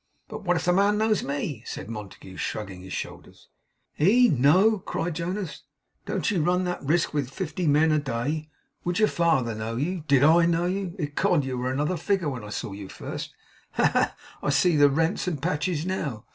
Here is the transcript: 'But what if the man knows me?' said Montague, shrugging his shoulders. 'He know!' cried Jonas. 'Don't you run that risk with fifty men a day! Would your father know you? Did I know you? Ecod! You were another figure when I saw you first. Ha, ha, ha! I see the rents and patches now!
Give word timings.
'But 0.29 0.43
what 0.43 0.57
if 0.57 0.65
the 0.65 0.73
man 0.73 0.97
knows 0.97 1.21
me?' 1.21 1.61
said 1.63 1.87
Montague, 1.87 2.37
shrugging 2.37 2.81
his 2.81 2.91
shoulders. 2.91 3.49
'He 3.93 4.29
know!' 4.29 4.79
cried 4.79 5.13
Jonas. 5.13 5.61
'Don't 6.07 6.31
you 6.31 6.41
run 6.41 6.63
that 6.63 6.81
risk 6.81 7.13
with 7.13 7.29
fifty 7.29 7.67
men 7.67 7.91
a 7.91 7.99
day! 7.99 8.49
Would 8.83 8.97
your 8.97 9.07
father 9.07 9.53
know 9.53 9.75
you? 9.75 10.03
Did 10.07 10.23
I 10.23 10.47
know 10.47 10.65
you? 10.65 10.95
Ecod! 10.97 11.43
You 11.43 11.55
were 11.59 11.71
another 11.71 11.97
figure 11.97 12.29
when 12.29 12.43
I 12.43 12.49
saw 12.49 12.71
you 12.71 12.89
first. 12.89 13.35
Ha, 13.73 13.83
ha, 13.85 13.91
ha! 13.91 14.15
I 14.41 14.49
see 14.49 14.75
the 14.75 14.89
rents 14.89 15.27
and 15.27 15.39
patches 15.39 15.85
now! 15.85 16.25